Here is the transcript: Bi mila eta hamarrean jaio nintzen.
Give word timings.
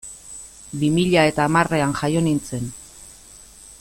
Bi 0.83 0.87
mila 0.95 1.25
eta 1.33 1.45
hamarrean 1.49 1.93
jaio 2.01 2.25
nintzen. 2.29 2.67